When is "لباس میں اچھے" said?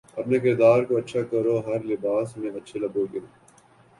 1.85-2.79